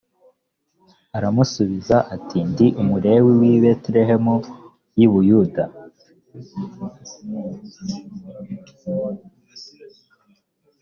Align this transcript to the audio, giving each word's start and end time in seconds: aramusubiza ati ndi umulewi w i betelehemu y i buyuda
aramusubiza 1.17 1.97
ati 2.15 2.37
ndi 2.49 2.67
umulewi 2.81 3.31
w 3.39 3.41
i 3.51 3.55
betelehemu 3.63 4.35
y 4.97 5.01
i 5.05 5.07
buyuda 5.11 5.65